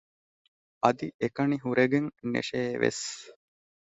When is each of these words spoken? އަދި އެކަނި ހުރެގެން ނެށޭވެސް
އަދި 0.83 1.07
އެކަނި 1.21 1.57
ހުރެގެން 1.63 2.09
ނެށޭވެސް 2.31 3.03